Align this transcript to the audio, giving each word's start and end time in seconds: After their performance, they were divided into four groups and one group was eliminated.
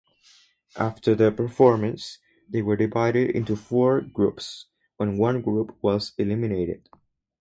After 0.79 1.13
their 1.13 1.29
performance, 1.29 2.17
they 2.49 2.63
were 2.63 2.75
divided 2.75 3.29
into 3.35 3.55
four 3.55 4.01
groups 4.01 4.65
and 4.99 5.19
one 5.19 5.43
group 5.43 5.77
was 5.83 6.13
eliminated. 6.17 6.89